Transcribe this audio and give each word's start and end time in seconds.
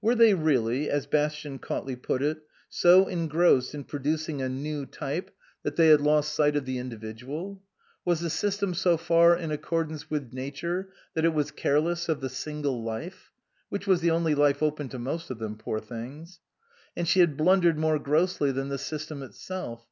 Were 0.00 0.14
they 0.14 0.32
really, 0.32 0.88
as 0.88 1.06
Bastian 1.06 1.58
Cautley 1.58 1.96
put 1.96 2.22
it, 2.22 2.38
so 2.66 3.06
engrossed 3.08 3.74
in 3.74 3.84
producing 3.84 4.40
a 4.40 4.48
new 4.48 4.86
type 4.86 5.30
that 5.64 5.76
291 5.76 5.76
SUPERSEDED 5.76 5.76
they 5.76 5.88
had 5.90 6.00
lost 6.32 6.34
sight 6.34 6.56
of 6.56 6.64
the 6.64 6.78
individual? 6.78 7.62
Was 8.02 8.20
the 8.20 8.30
system 8.30 8.72
so 8.72 8.96
far 8.96 9.36
in 9.36 9.50
accordance 9.50 10.08
with 10.08 10.32
Nature 10.32 10.94
that 11.12 11.26
it 11.26 11.34
was 11.34 11.50
careless 11.50 12.08
of 12.08 12.22
the 12.22 12.30
single 12.30 12.82
life? 12.82 13.30
Which 13.68 13.86
was 13.86 14.00
the 14.00 14.12
only 14.12 14.34
life 14.34 14.62
open 14.62 14.88
to 14.88 14.98
most 14.98 15.28
of 15.30 15.38
them, 15.38 15.58
poor 15.58 15.78
things. 15.80 16.40
And 16.96 17.06
she 17.06 17.20
had 17.20 17.36
blundered 17.36 17.76
more 17.78 17.98
grossly 17.98 18.52
than 18.52 18.70
the 18.70 18.78
system 18.78 19.22
itself. 19.22 19.86